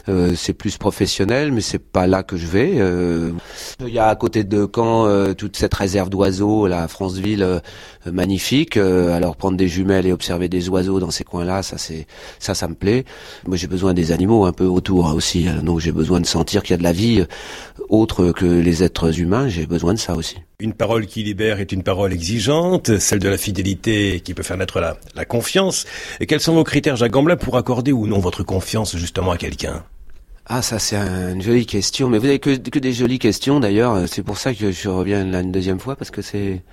Euh, 0.08 0.32
c'est 0.34 0.54
plus 0.54 0.78
professionnel, 0.78 1.52
mais 1.52 1.60
c'est 1.60 1.78
pas 1.78 2.06
là 2.06 2.22
que 2.22 2.38
je 2.38 2.46
vais. 2.46 2.76
Euh, 2.78 3.30
il 3.80 3.92
y 3.92 3.98
a 3.98 4.08
à 4.08 4.16
côté 4.16 4.42
de 4.42 4.66
Caen 4.74 5.34
toute 5.34 5.56
cette 5.56 5.74
réserve 5.74 6.08
d'oiseaux, 6.08 6.66
la 6.66 6.88
Franceville, 6.88 7.60
magnifique. 8.10 8.78
alors 8.78 9.36
prendre 9.36 9.58
des 9.58 9.68
jumelles 9.68 10.06
et 10.06 10.12
observer 10.12 10.48
des 10.48 10.70
oiseaux 10.70 10.98
dans 10.98 11.10
ces 11.10 11.24
coins-là, 11.24 11.62
ça 11.62 11.76
c'est 11.76 12.06
ça, 12.38 12.54
ça 12.54 12.68
me 12.68 12.74
plaît. 12.74 13.04
Moi 13.46 13.58
j'ai 13.58 13.66
besoin 13.66 13.92
des 13.92 14.10
animaux 14.10 14.46
un 14.46 14.52
peu 14.52 14.64
autour 14.64 15.08
hein, 15.08 15.12
aussi, 15.12 15.46
hein. 15.46 15.62
donc 15.62 15.80
j'ai 15.80 15.92
besoin 15.92 16.20
de 16.20 16.26
sentir 16.26 16.62
qu'il 16.62 16.70
y 16.70 16.74
a 16.74 16.78
de 16.78 16.84
la 16.84 16.92
vie 16.92 17.24
autre 17.90 18.32
que 18.32 18.46
les 18.46 18.82
êtres 18.82 19.20
humains. 19.20 19.48
J'ai 19.48 19.66
besoin 19.66 19.92
de 19.92 19.98
ça 19.98 20.14
aussi. 20.14 20.36
Une 20.60 20.74
parole 20.74 21.06
qui 21.06 21.22
libère 21.22 21.60
est 21.60 21.70
une 21.70 21.84
parole 21.84 22.12
exigeante, 22.12 22.98
celle 22.98 23.20
de 23.20 23.28
la 23.28 23.38
fidélité 23.38 24.18
qui 24.18 24.34
peut 24.34 24.42
faire 24.42 24.56
naître 24.56 24.80
la, 24.80 24.96
la 25.14 25.24
confiance. 25.24 25.86
Et 26.18 26.26
quels 26.26 26.40
sont 26.40 26.52
vos 26.52 26.64
critères, 26.64 26.96
Jacques 26.96 27.12
Gamblin, 27.12 27.36
pour 27.36 27.56
accorder 27.56 27.92
ou 27.92 28.08
non 28.08 28.18
votre 28.18 28.42
confiance 28.42 28.96
justement 28.96 29.30
à 29.30 29.36
quelqu'un? 29.36 29.84
Ah, 30.46 30.60
ça 30.60 30.80
c'est 30.80 30.96
une 30.96 31.40
jolie 31.40 31.64
question. 31.64 32.08
Mais 32.08 32.18
vous 32.18 32.26
avez 32.26 32.40
que, 32.40 32.56
que 32.56 32.80
des 32.80 32.92
jolies 32.92 33.20
questions 33.20 33.60
d'ailleurs. 33.60 34.08
C'est 34.08 34.24
pour 34.24 34.36
ça 34.36 34.52
que 34.52 34.72
je 34.72 34.88
reviens 34.88 35.24
là 35.24 35.42
une 35.42 35.52
deuxième 35.52 35.78
fois 35.78 35.94
parce 35.94 36.10
que 36.10 36.22
c'est 36.22 36.64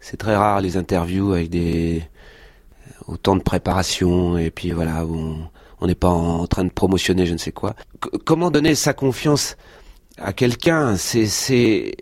c'est 0.00 0.16
très 0.16 0.34
rare 0.34 0.60
les 0.60 0.76
interviews 0.76 1.32
avec 1.32 1.50
des 1.50 2.02
autant 3.06 3.36
de 3.36 3.42
préparation 3.42 4.38
et 4.38 4.50
puis 4.50 4.72
voilà 4.72 5.06
on 5.06 5.86
n'est 5.86 5.94
pas 5.94 6.08
en, 6.08 6.48
train 6.48 6.64
de 6.64 6.70
promotionner 6.70 7.26
je 7.26 7.34
ne 7.34 7.38
sais 7.38 7.52
quoi. 7.52 7.76
comment 8.24 8.50
donner 8.50 8.74
sa 8.74 8.92
confiance 8.92 9.56
à 10.18 10.32
quelqu'un? 10.32 10.96
C'est 10.96 11.26
c'est 11.26 11.94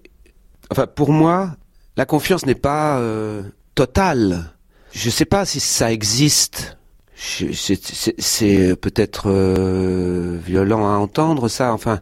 Enfin, 0.70 0.86
pour 0.86 1.12
moi, 1.12 1.56
la 1.96 2.04
confiance 2.04 2.46
n'est 2.46 2.54
pas 2.54 2.98
euh, 2.98 3.42
totale. 3.74 4.52
Je 4.92 5.06
ne 5.06 5.10
sais 5.10 5.24
pas 5.24 5.44
si 5.44 5.60
ça 5.60 5.92
existe. 5.92 6.76
C'est 7.16 8.76
peut-être 8.76 9.24
euh, 9.26 10.38
violent 10.44 10.86
à 10.86 10.96
entendre 10.98 11.48
ça, 11.48 11.72
enfin, 11.72 12.00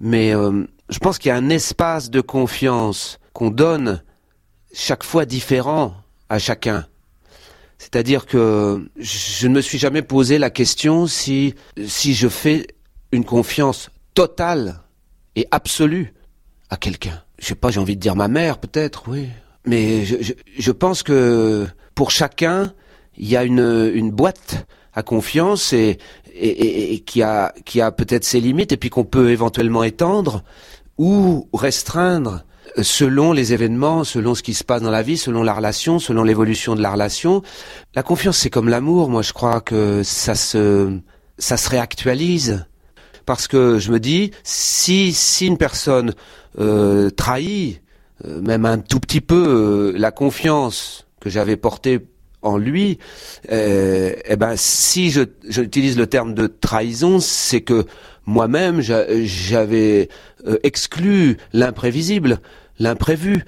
mais 0.00 0.32
euh, 0.34 0.64
je 0.88 0.98
pense 0.98 1.18
qu'il 1.18 1.30
y 1.30 1.32
a 1.32 1.36
un 1.36 1.48
espace 1.48 2.10
de 2.10 2.20
confiance 2.20 3.18
qu'on 3.32 3.50
donne 3.50 4.02
chaque 4.72 5.02
fois 5.02 5.24
différent 5.24 5.94
à 6.28 6.38
chacun. 6.38 6.86
C'est-à-dire 7.78 8.24
que 8.26 8.88
je 8.96 9.48
ne 9.48 9.54
me 9.54 9.60
suis 9.60 9.78
jamais 9.78 10.02
posé 10.02 10.38
la 10.38 10.50
question 10.50 11.08
si, 11.08 11.54
si 11.84 12.14
je 12.14 12.28
fais 12.28 12.68
une 13.10 13.24
confiance 13.24 13.90
totale 14.14 14.80
et 15.34 15.46
absolue 15.50 16.14
à 16.70 16.76
quelqu'un. 16.76 17.22
Je 17.38 17.46
sais 17.46 17.54
pas, 17.54 17.70
j'ai 17.70 17.80
envie 17.80 17.96
de 17.96 18.00
dire 18.00 18.16
ma 18.16 18.28
mère, 18.28 18.58
peut-être, 18.58 19.08
oui. 19.08 19.28
Mais 19.66 20.04
je, 20.04 20.32
je, 20.58 20.70
pense 20.70 21.02
que 21.02 21.66
pour 21.94 22.10
chacun, 22.10 22.72
il 23.16 23.28
y 23.28 23.36
a 23.36 23.44
une, 23.44 23.90
une 23.94 24.10
boîte 24.10 24.66
à 24.94 25.02
confiance 25.02 25.72
et, 25.72 25.98
et, 26.34 26.94
et 26.94 27.00
qui 27.00 27.22
a, 27.22 27.52
qui 27.64 27.80
a 27.80 27.90
peut-être 27.90 28.24
ses 28.24 28.40
limites 28.40 28.72
et 28.72 28.76
puis 28.76 28.90
qu'on 28.90 29.04
peut 29.04 29.30
éventuellement 29.30 29.82
étendre 29.82 30.44
ou 30.98 31.48
restreindre 31.52 32.44
selon 32.82 33.32
les 33.32 33.52
événements, 33.52 34.04
selon 34.04 34.34
ce 34.34 34.42
qui 34.42 34.54
se 34.54 34.64
passe 34.64 34.82
dans 34.82 34.90
la 34.90 35.02
vie, 35.02 35.16
selon 35.16 35.42
la 35.42 35.54
relation, 35.54 35.98
selon 35.98 36.22
l'évolution 36.22 36.74
de 36.74 36.82
la 36.82 36.92
relation. 36.92 37.42
La 37.94 38.02
confiance, 38.02 38.38
c'est 38.38 38.50
comme 38.50 38.68
l'amour. 38.68 39.08
Moi, 39.08 39.22
je 39.22 39.32
crois 39.32 39.60
que 39.60 40.02
ça 40.02 40.34
se, 40.34 40.98
ça 41.38 41.56
se 41.56 41.68
réactualise. 41.70 42.66
Parce 43.26 43.48
que 43.48 43.78
je 43.78 43.92
me 43.92 44.00
dis, 44.00 44.30
si, 44.44 45.12
si 45.12 45.46
une 45.46 45.58
personne 45.58 46.14
euh, 46.58 47.10
trahit, 47.10 47.82
euh, 48.24 48.40
même 48.40 48.64
un 48.64 48.78
tout 48.78 49.00
petit 49.00 49.20
peu, 49.20 49.92
euh, 49.94 49.98
la 49.98 50.10
confiance 50.10 51.06
que 51.20 51.28
j'avais 51.28 51.56
portée 51.56 52.00
en 52.42 52.56
lui, 52.56 52.98
eh 53.50 54.36
ben, 54.38 54.54
si 54.56 55.10
je, 55.10 55.22
j'utilise 55.48 55.98
le 55.98 56.06
terme 56.06 56.32
de 56.32 56.46
trahison, 56.46 57.18
c'est 57.18 57.62
que 57.62 57.86
moi-même, 58.24 58.80
j'avais 58.80 60.08
exclu 60.62 61.38
l'imprévisible 61.52 62.40
l'imprévu. 62.78 63.44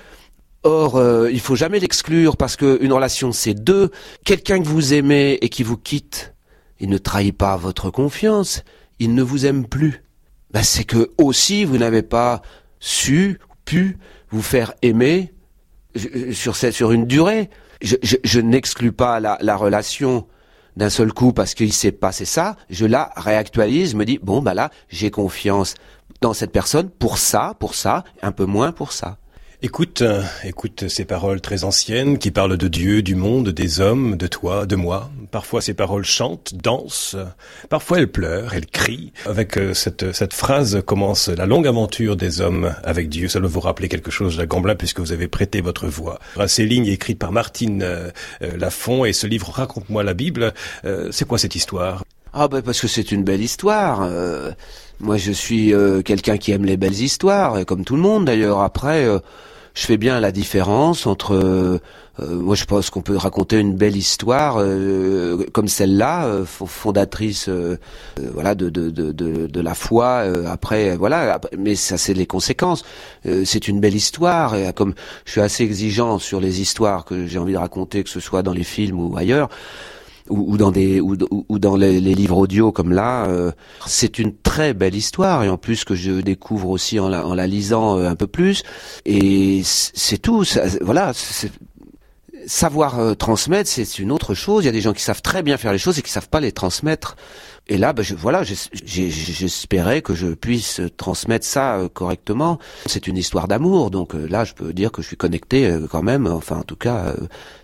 Or, 0.65 0.97
euh, 0.97 1.31
il 1.31 1.41
faut 1.41 1.57
jamais 1.57 1.79
l'exclure 1.79 2.37
parce 2.37 2.57
qu'une 2.57 2.93
relation, 2.93 3.33
c'est 3.33 3.55
deux. 3.55 3.91
Quelqu'un 4.25 4.61
que 4.61 4.67
vous 4.67 4.93
aimez 4.93 5.39
et 5.41 5.49
qui 5.49 5.63
vous 5.63 5.77
quitte, 5.77 6.35
il 6.81 6.91
ne 6.91 6.99
trahit 6.99 7.37
pas 7.37 7.57
votre 7.57 7.91
confiance, 7.91 8.63
il 8.99 9.15
ne 9.15 9.23
vous 9.23 9.47
aime 9.47 9.67
plus. 9.67 10.03
Ben, 10.51 10.63
c'est 10.63 10.85
que 10.85 11.11
aussi 11.19 11.65
vous 11.65 11.79
n'avez 11.79 12.03
pas 12.03 12.43
su, 12.81 13.39
pu 13.65 13.99
vous 14.31 14.43
faire 14.43 14.75
aimer 14.83 15.33
sur, 16.33 16.57
cette, 16.57 16.75
sur 16.75 16.93
une 16.93 17.07
durée. 17.07 17.51
Je, 17.83 17.97
je, 18.03 18.41
n'exclus 18.41 18.93
pas 18.93 19.21
la, 19.21 19.39
la 19.41 19.57
relation 19.57 20.27
d'un 20.77 20.91
seul 20.91 21.13
coup 21.13 21.33
parce 21.33 21.55
qu'il 21.55 21.73
s'est 21.73 21.93
passé 21.93 22.25
ça. 22.25 22.57
Je 22.71 22.87
la 22.87 23.13
réactualise, 23.17 23.95
me 23.95 24.05
dis 24.05 24.19
bon 24.23 24.43
bah 24.43 24.55
là 24.55 24.71
j'ai 24.89 25.11
confiance 25.11 25.75
dans 26.21 26.33
cette 26.33 26.53
personne 26.53 26.91
pour 26.91 27.19
ça, 27.19 27.55
pour 27.61 27.75
ça, 27.75 28.05
un 28.23 28.33
peu 28.33 28.47
moins 28.47 28.73
pour 28.73 28.93
ça. 28.93 29.19
Écoute, 29.61 30.03
euh, 30.03 30.23
écoute 30.45 30.87
ces 30.87 31.05
paroles 31.05 31.41
très 31.41 31.65
anciennes 31.65 32.19
qui 32.19 32.31
parlent 32.31 32.57
de 32.57 32.69
Dieu, 32.69 33.03
du 33.03 33.17
monde, 33.17 33.49
des 33.49 33.81
hommes, 33.81 34.17
de 34.17 34.29
toi, 34.29 34.67
de 34.67 34.77
moi. 34.77 35.11
Parfois 35.33 35.61
ces 35.61 35.75
paroles 35.75 36.05
chantent, 36.05 36.55
dansent, 36.55 37.17
parfois 37.69 37.99
elles 37.99 38.07
pleurent, 38.07 38.55
elles 38.55 38.67
crient. 38.67 39.13
Avec 39.27 39.59
euh, 39.59 39.75
cette, 39.75 40.13
cette 40.13 40.33
phrase 40.33 40.81
commence 40.87 41.27
la 41.27 41.45
longue 41.45 41.67
aventure 41.67 42.15
des 42.15 42.41
hommes 42.41 42.73
avec 42.85 43.09
Dieu. 43.09 43.27
Ça 43.27 43.41
doit 43.41 43.49
vous 43.49 43.59
rappeler 43.59 43.89
quelque 43.89 44.13
chose, 44.13 44.37
Jacques 44.37 44.49
Gamblin, 44.49 44.77
puisque 44.77 45.01
vous 45.01 45.11
avez 45.11 45.27
prêté 45.27 45.61
votre 45.61 45.89
voix. 45.89 46.21
Ces 46.47 46.65
lignes 46.65 46.87
écrites 46.87 47.19
par 47.19 47.33
Martine 47.33 47.83
euh, 47.83 48.11
Lafont 48.41 49.05
et 49.05 49.13
ce 49.13 49.27
livre 49.27 49.51
Raconte-moi 49.51 50.05
la 50.05 50.15
Bible, 50.15 50.55
c'est 51.11 51.27
quoi 51.27 51.37
cette 51.37 51.57
histoire? 51.57 52.05
Ah 52.33 52.49
ben 52.49 52.63
parce 52.63 52.81
que 52.81 52.89
c'est 52.89 53.13
une 53.13 53.25
belle 53.25 53.43
histoire. 53.43 54.09
Moi, 55.01 55.17
je 55.17 55.31
suis 55.31 55.73
euh, 55.73 56.03
quelqu'un 56.03 56.39
qui 56.39 56.51
aime 56.51 56.65
les 56.65 56.77
belles 56.77 57.01
histoires, 57.01 57.65
comme 57.67 57.85
tout 57.85 57.95
le 57.95 58.03
monde 58.03 58.25
d'ailleurs. 58.25 58.63
Après, 58.63 59.05
euh, 59.05 59.21
je 59.75 59.87
fais 59.87 59.97
bien 59.97 60.19
la 60.19 60.33
différence 60.33 61.07
entre. 61.07 61.35
Euh, 61.35 61.79
moi, 62.21 62.57
je 62.57 62.65
pense 62.65 62.91
qu'on 62.91 63.01
peut 63.01 63.17
raconter 63.17 63.61
une 63.61 63.77
belle 63.77 63.97
histoire 63.97 64.61
comme 65.53 65.69
celle-là, 65.69 66.41
fondatrice, 66.45 67.49
voilà, 68.35 68.57
de, 68.57 68.71
de, 68.71 68.91
de, 68.91 69.13
de, 69.13 69.61
la 69.61 69.75
foi. 69.75 70.25
après, 70.51 70.97
voilà, 70.97 71.41
mais 71.57 71.77
ça, 71.77 71.97
c'est 71.97 72.15
les 72.15 72.27
conséquences. 72.27 72.85
c'est 73.45 73.69
une 73.69 73.79
belle 73.79 73.95
histoire. 73.95 74.57
Et 74.57 74.73
comme 74.73 74.95
je 75.27 75.31
suis 75.31 75.41
assez 75.41 75.63
exigeant 75.63 76.19
sur 76.19 76.41
les 76.41 76.61
histoires 76.61 77.05
que 77.05 77.29
j'ai 77.29 77.39
envie 77.39 77.53
de 77.53 77.59
raconter, 77.59 78.03
que 78.03 78.11
ce 78.11 78.19
soit 78.19 78.43
dans 78.43 78.53
les 78.53 78.65
films 78.65 78.99
ou 78.99 79.17
ailleurs 79.17 79.49
ou, 80.31 80.57
dans 80.57 80.71
des 80.71 81.01
ou, 81.01 81.17
dans 81.59 81.77
les, 81.77 82.01
livres 82.01 82.39
audio 82.39 82.73
comme 82.73 82.93
là, 82.93 83.27
euh, 83.27 83.51
c'est 83.87 84.19
une 84.19 84.35
très 84.35 84.75
belle 84.75 84.95
histoire 84.95 85.45
et 85.45 85.49
en 85.49 85.59
plus 85.59 85.85
que 85.85 85.95
je 85.95 86.21
découvre 86.21 86.71
aussi 86.71 86.99
en 87.01 87.09
la, 87.09 87.27
en 87.27 87.35
la 87.35 87.47
lisant 87.47 87.99
euh, 87.99 88.09
un 88.09 88.17
peu 88.17 88.27
plus 88.27 88.63
et 89.07 89.63
c'est 89.65 90.19
tout. 90.19 90.45
Ça, 90.45 90.63
voilà, 90.81 91.13
savoir 92.49 92.99
euh, 92.99 93.15
transmettre, 93.15 93.71
c'est 93.71 93.99
une 93.99 94.11
autre 94.11 94.35
chose. 94.35 94.65
Il 94.65 94.67
y 94.67 94.69
a 94.69 94.73
des 94.73 94.81
gens 94.81 94.93
qui 94.93 95.03
savent 95.03 95.23
très 95.23 95.43
bien 95.43 95.57
faire 95.57 95.73
les 95.73 95.79
choses 95.79 95.99
et 95.99 96.03
qui 96.03 96.11
savent 96.11 96.29
pas 96.29 96.41
les 96.41 96.53
transmettre. 96.53 97.17
Et 97.69 97.77
là, 97.77 97.93
ben 97.93 98.03
je, 98.03 98.15
voilà, 98.15 98.43
j'espérais 98.43 100.01
que 100.01 100.15
je 100.15 100.29
puisse 100.29 100.81
transmettre 100.97 101.47
ça 101.47 101.77
euh, 101.77 101.89
correctement. 101.89 102.59
C'est 102.87 103.07
une 103.07 103.19
histoire 103.19 103.47
d'amour, 103.47 103.91
donc 103.91 104.15
euh, 104.15 104.27
là, 104.27 104.45
je 104.45 104.55
peux 104.55 104.73
dire 104.73 104.91
que 104.91 105.03
je 105.03 105.07
suis 105.07 105.17
connecté 105.17 105.71
quand 105.91 106.03
même. 106.03 106.27
Enfin, 106.27 106.57
en 106.57 106.63
tout 106.63 106.77
cas, 106.77 107.15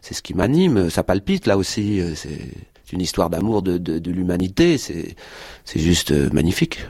c'est 0.03 0.15
ce 0.15 0.23
qui 0.23 0.35
m'anime. 0.35 0.91
Ça 0.91 1.03
palpite 1.03 1.47
là 1.47 1.57
aussi. 1.57 2.03
C'est 2.15 2.93
une 2.93 3.01
histoire 3.01 3.31
d'amour 3.31 3.63
de, 3.63 3.79
de, 3.79 3.99
de 3.99 4.11
l'humanité. 4.11 4.77
C'est 4.77 5.17
juste 5.75 6.13
magnifique. 6.33 6.81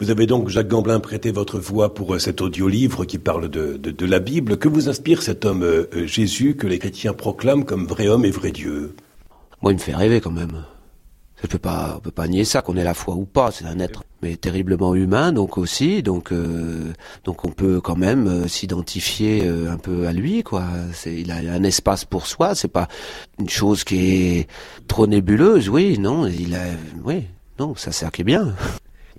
Vous 0.00 0.10
avez 0.10 0.26
donc, 0.26 0.48
Jacques 0.48 0.68
Gamblin, 0.68 0.98
prêté 0.98 1.30
votre 1.30 1.60
voix 1.60 1.94
pour 1.94 2.14
euh, 2.14 2.18
cet 2.18 2.40
audio-livre 2.40 3.04
qui 3.04 3.18
parle 3.18 3.48
de, 3.48 4.06
la 4.06 4.18
Bible. 4.18 4.56
Que 4.56 4.68
vous 4.68 4.88
inspire 4.88 5.22
cet 5.22 5.44
homme 5.44 5.62
euh, 5.62 5.88
euh, 5.94 6.06
Jésus 6.06 6.56
que 6.56 6.66
les 6.66 6.80
chrétiens 6.80 7.12
proclament 7.12 7.64
comme 7.64 7.86
vrai 7.86 8.08
homme 8.08 8.24
et 8.24 8.32
vrai 8.32 8.50
Dieu? 8.50 8.96
Moi, 9.62 9.70
il 9.70 9.76
me 9.76 9.80
fait 9.80 9.94
rêver 9.94 10.20
quand 10.20 10.32
même. 10.32 10.64
Je 11.40 11.46
peux 11.46 11.58
pas, 11.58 11.94
on 11.96 12.00
peut 12.00 12.10
pas 12.10 12.26
nier 12.26 12.44
ça, 12.44 12.60
qu'on 12.60 12.76
ait 12.76 12.82
la 12.82 12.94
foi 12.94 13.14
ou 13.14 13.24
pas. 13.24 13.52
C'est 13.52 13.66
un 13.66 13.78
être, 13.78 14.02
mais 14.20 14.36
terriblement 14.36 14.96
humain, 14.96 15.30
donc 15.30 15.58
aussi, 15.58 16.02
donc 16.02 16.32
donc 17.24 17.44
on 17.44 17.50
peut 17.50 17.82
quand 17.82 17.96
même 17.96 18.48
s'identifier 18.48 19.46
un 19.46 19.76
peu 19.76 20.06
à 20.06 20.12
lui, 20.12 20.42
quoi. 20.42 20.64
C'est, 20.94 21.14
il 21.14 21.30
a 21.30 21.36
un 21.36 21.62
espace 21.62 22.06
pour 22.06 22.26
soi. 22.26 22.54
C'est 22.54 22.68
pas 22.68 22.88
une 23.38 23.50
chose 23.50 23.84
qui 23.84 24.38
est 24.38 24.48
trop 24.88 25.06
nébuleuse, 25.06 25.68
oui, 25.68 25.98
non. 25.98 26.26
Il 26.26 26.54
a, 26.54 26.64
oui, 27.04 27.24
non, 27.58 27.74
ça 27.74 27.92
sert 27.92 28.10
qui 28.10 28.24
bien. 28.24 28.54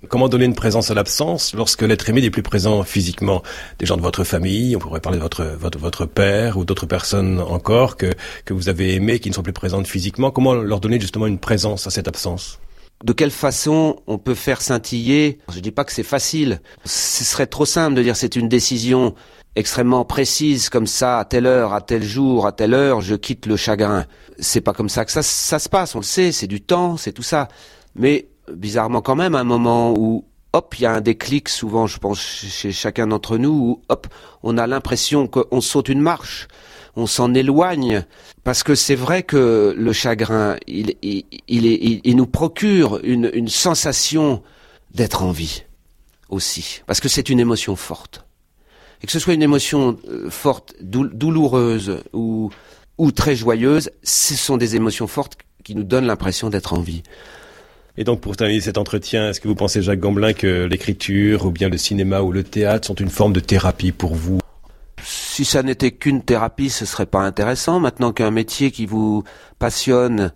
Comment 0.08 0.28
donner 0.28 0.44
une 0.44 0.54
présence 0.54 0.90
à 0.90 0.94
l'absence 0.94 1.54
lorsque 1.54 1.82
l'être 1.82 2.08
aimé 2.08 2.20
n'est 2.20 2.30
plus 2.30 2.42
présent 2.42 2.82
physiquement? 2.82 3.42
Des 3.78 3.86
gens 3.86 3.96
de 3.96 4.02
votre 4.02 4.24
famille, 4.24 4.76
on 4.76 4.78
pourrait 4.78 5.00
parler 5.00 5.18
de 5.18 5.22
votre, 5.22 5.44
votre, 5.78 6.06
père 6.06 6.56
ou 6.56 6.64
d'autres 6.64 6.86
personnes 6.86 7.40
encore 7.40 7.96
que, 7.96 8.14
que 8.44 8.54
vous 8.54 8.68
avez 8.68 8.94
aimées 8.94 9.18
qui 9.18 9.28
ne 9.28 9.34
sont 9.34 9.42
plus 9.42 9.52
présentes 9.52 9.86
physiquement. 9.86 10.30
Comment 10.30 10.54
leur 10.54 10.80
donner 10.80 11.00
justement 11.00 11.26
une 11.26 11.38
présence 11.38 11.86
à 11.86 11.90
cette 11.90 12.08
absence? 12.08 12.58
De 13.04 13.12
quelle 13.12 13.30
façon 13.30 14.00
on 14.06 14.18
peut 14.18 14.34
faire 14.34 14.62
scintiller? 14.62 15.38
Je 15.52 15.60
dis 15.60 15.70
pas 15.70 15.84
que 15.84 15.92
c'est 15.92 16.02
facile. 16.02 16.60
Ce 16.84 17.24
serait 17.24 17.46
trop 17.46 17.66
simple 17.66 17.94
de 17.94 18.02
dire 18.02 18.16
c'est 18.16 18.36
une 18.36 18.48
décision 18.48 19.14
extrêmement 19.54 20.04
précise 20.04 20.68
comme 20.68 20.86
ça, 20.86 21.18
à 21.18 21.24
telle 21.24 21.46
heure, 21.46 21.72
à 21.74 21.80
tel 21.80 22.02
jour, 22.02 22.46
à 22.46 22.52
telle 22.52 22.74
heure, 22.74 23.00
je 23.00 23.14
quitte 23.14 23.46
le 23.46 23.56
chagrin. 23.56 24.06
C'est 24.38 24.60
pas 24.60 24.72
comme 24.72 24.88
ça 24.88 25.04
que 25.04 25.12
ça, 25.12 25.22
ça 25.22 25.58
se 25.58 25.68
passe, 25.68 25.94
on 25.94 26.00
le 26.00 26.04
sait, 26.04 26.32
c'est 26.32 26.46
du 26.46 26.60
temps, 26.60 26.96
c'est 26.96 27.12
tout 27.12 27.22
ça. 27.22 27.48
Mais 27.94 28.28
bizarrement 28.52 29.02
quand 29.02 29.16
même 29.16 29.34
un 29.34 29.44
moment 29.44 29.94
où 29.96 30.24
hop, 30.52 30.74
il 30.78 30.82
y 30.82 30.86
a 30.86 30.92
un 30.92 31.00
déclic 31.00 31.48
souvent, 31.48 31.86
je 31.86 31.98
pense, 31.98 32.18
chez 32.18 32.72
chacun 32.72 33.06
d'entre 33.08 33.36
nous, 33.36 33.50
où 33.50 33.82
hop, 33.88 34.06
on 34.42 34.56
a 34.56 34.66
l'impression 34.66 35.26
qu'on 35.26 35.60
saute 35.60 35.88
une 35.88 36.00
marche, 36.00 36.48
on 36.96 37.06
s'en 37.06 37.34
éloigne, 37.34 38.04
parce 38.42 38.62
que 38.62 38.74
c'est 38.74 38.94
vrai 38.94 39.22
que 39.22 39.74
le 39.76 39.92
chagrin, 39.92 40.56
il, 40.66 40.94
il, 41.02 41.24
il, 41.48 42.00
il 42.02 42.16
nous 42.16 42.26
procure 42.26 43.00
une, 43.04 43.30
une 43.34 43.48
sensation 43.48 44.42
d'être 44.94 45.22
en 45.22 45.30
vie 45.30 45.64
aussi, 46.30 46.80
parce 46.86 47.00
que 47.00 47.08
c'est 47.08 47.28
une 47.28 47.40
émotion 47.40 47.76
forte. 47.76 48.24
Et 49.02 49.06
que 49.06 49.12
ce 49.12 49.18
soit 49.18 49.34
une 49.34 49.42
émotion 49.42 49.98
euh, 50.08 50.30
forte, 50.30 50.74
douloureuse 50.80 52.00
ou, 52.14 52.50
ou 52.96 53.12
très 53.12 53.36
joyeuse, 53.36 53.90
ce 54.02 54.34
sont 54.34 54.56
des 54.56 54.74
émotions 54.74 55.06
fortes 55.06 55.36
qui 55.64 55.74
nous 55.74 55.84
donnent 55.84 56.06
l'impression 56.06 56.48
d'être 56.48 56.72
en 56.72 56.80
vie. 56.80 57.02
Et 57.98 58.04
donc, 58.04 58.20
pour 58.20 58.36
terminer 58.36 58.60
cet 58.60 58.78
entretien, 58.78 59.30
est-ce 59.30 59.40
que 59.40 59.48
vous 59.48 59.54
pensez, 59.54 59.80
Jacques 59.80 60.00
Gamblin, 60.00 60.32
que 60.32 60.64
l'écriture, 60.64 61.46
ou 61.46 61.50
bien 61.50 61.68
le 61.68 61.78
cinéma 61.78 62.20
ou 62.20 62.30
le 62.30 62.42
théâtre 62.42 62.86
sont 62.86 62.94
une 62.94 63.08
forme 63.08 63.32
de 63.32 63.40
thérapie 63.40 63.92
pour 63.92 64.14
vous? 64.14 64.40
Si 65.02 65.44
ça 65.44 65.62
n'était 65.62 65.92
qu'une 65.92 66.22
thérapie, 66.22 66.68
ce 66.70 66.84
serait 66.84 67.06
pas 67.06 67.20
intéressant. 67.20 67.80
Maintenant 67.80 68.12
qu'un 68.12 68.30
métier 68.30 68.70
qui 68.70 68.86
vous 68.86 69.24
passionne, 69.58 70.32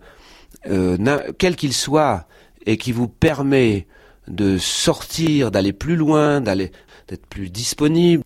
euh, 0.67 0.97
quel 1.37 1.55
qu'il 1.55 1.73
soit, 1.73 2.27
et 2.65 2.77
qui 2.77 2.91
vous 2.91 3.07
permet 3.07 3.87
de 4.27 4.57
sortir, 4.57 5.51
d'aller 5.51 5.73
plus 5.73 5.95
loin, 5.95 6.41
d'aller 6.41 6.71
d'être 7.07 7.25
plus 7.27 7.49
disponible. 7.49 8.23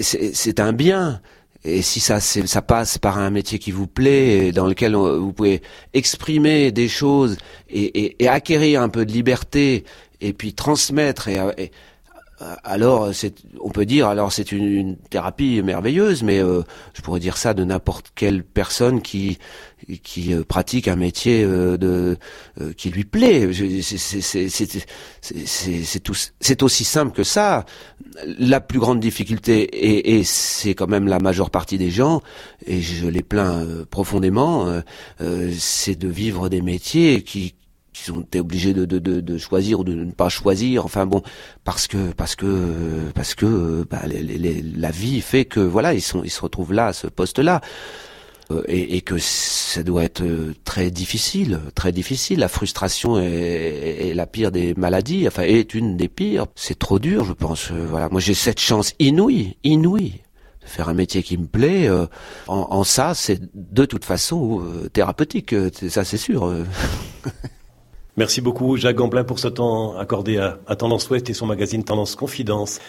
C'est 0.00 0.60
un 0.60 0.72
bien. 0.72 1.20
Et 1.64 1.82
si 1.82 2.00
ça, 2.00 2.20
ça 2.20 2.62
passe 2.62 2.96
par 2.96 3.18
un 3.18 3.30
métier 3.30 3.58
qui 3.58 3.70
vous 3.70 3.86
plaît, 3.86 4.50
dans 4.52 4.66
lequel 4.66 4.94
vous 4.94 5.32
pouvez 5.32 5.60
exprimer 5.92 6.72
des 6.72 6.88
choses 6.88 7.36
et, 7.68 8.22
et, 8.22 8.28
acquérir 8.28 8.80
un 8.80 8.88
peu 8.88 9.04
de 9.04 9.12
liberté, 9.12 9.84
et 10.22 10.32
puis 10.32 10.54
transmettre 10.54 11.28
et 11.28 11.70
alors 12.64 13.10
on 13.60 13.70
peut 13.70 13.84
dire 13.84 14.08
alors 14.08 14.32
c'est 14.32 14.52
une, 14.52 14.96
thérapie 14.96 15.62
merveilleuse, 15.62 16.22
mais 16.22 16.42
euh, 16.42 16.62
je 16.94 17.02
pourrais 17.02 17.20
dire 17.20 17.36
ça 17.36 17.52
de 17.54 17.64
n'importe 17.64 18.12
quelle 18.14 18.42
personne 18.44 19.02
qui 19.02 19.38
qui 20.02 20.32
euh, 20.32 20.44
pratique 20.44 20.88
un 20.88 20.96
métier 20.96 21.42
euh, 21.44 21.76
de 21.76 22.16
qui 22.76 22.90
lui 22.90 23.04
plaît. 23.04 23.50
C'est 26.40 26.62
aussi 26.62 26.84
simple 26.84 27.12
que 27.12 27.24
ça. 27.24 27.64
La 28.38 28.60
plus 28.60 28.78
grande 28.78 29.00
difficulté 29.00 29.62
et, 29.62 30.18
et 30.18 30.24
c'est 30.24 30.74
quand 30.74 30.88
même 30.88 31.06
la 31.06 31.18
majeure 31.18 31.50
partie 31.50 31.78
des 31.78 31.90
gens 31.90 32.22
et 32.66 32.80
je 32.80 33.06
les 33.06 33.22
plains 33.22 33.66
profondément, 33.90 34.82
c'est 35.58 35.98
de 35.98 36.08
vivre 36.08 36.48
des 36.48 36.60
métiers 36.60 37.22
qui 37.22 37.54
ils 38.06 38.12
ont 38.12 38.20
été 38.20 38.40
obligés 38.40 38.74
de, 38.74 38.84
de, 38.84 38.98
de, 38.98 39.20
de, 39.20 39.38
choisir 39.38 39.80
ou 39.80 39.84
de 39.84 39.94
ne 39.94 40.12
pas 40.12 40.28
choisir. 40.28 40.84
Enfin 40.84 41.06
bon, 41.06 41.22
parce 41.64 41.86
que 41.86 42.12
parce 42.12 42.36
que 42.36 43.10
parce 43.14 43.34
que 43.34 43.86
bah, 43.90 44.02
la 44.06 44.90
vie 44.90 45.20
fait 45.20 45.44
que 45.44 45.60
voilà, 45.60 45.94
ils 45.94 46.02
sont 46.02 46.22
ils 46.24 46.30
se 46.30 46.40
retrouvent 46.40 46.72
là 46.72 46.88
à 46.88 46.92
ce 46.92 47.06
poste-là. 47.06 47.60
Euh, 48.50 48.62
et, 48.66 48.96
et, 48.96 49.00
que 49.00 49.18
ça 49.18 49.82
doit 49.82 50.02
être 50.02 50.22
euh, 50.22 50.54
très 50.64 50.90
difficile, 50.90 51.60
très 51.74 51.92
difficile. 51.92 52.40
La 52.40 52.48
frustration 52.48 53.18
est, 53.18 54.08
est, 54.08 54.14
la 54.14 54.26
pire 54.26 54.50
des 54.50 54.74
maladies, 54.74 55.26
enfin 55.28 55.42
est 55.42 55.74
une 55.74 55.96
des 55.96 56.08
pires. 56.08 56.46
C'est 56.56 56.78
trop 56.78 56.98
dur, 56.98 57.24
je 57.24 57.32
pense. 57.32 57.70
Euh, 57.70 57.86
voilà, 57.88 58.08
moi 58.08 58.20
j'ai 58.20 58.34
cette 58.34 58.60
chance 58.60 58.94
inouïe, 58.98 59.56
inouïe 59.62 60.22
de 60.62 60.66
faire 60.66 60.88
un 60.88 60.94
métier 60.94 61.22
qui 61.22 61.38
me 61.38 61.46
plaît. 61.46 61.88
En, 61.90 62.06
en, 62.48 62.84
ça, 62.84 63.14
c'est 63.14 63.40
de 63.54 63.84
toute 63.86 64.04
façon 64.04 64.62
thérapeutique, 64.92 65.54
ça 65.88 66.04
c'est 66.04 66.18
sûr. 66.18 66.52
Merci 68.16 68.40
beaucoup 68.40 68.76
Jacques 68.76 68.96
Gamblin 68.96 69.22
pour 69.22 69.38
ce 69.38 69.48
temps 69.48 69.96
accordé 69.96 70.38
à, 70.38 70.76
Tendance 70.76 71.08
Ouest 71.10 71.30
et 71.30 71.34
son 71.34 71.46
magazine 71.46 71.84
Tendance 71.84 72.16
Confidence. 72.16 72.80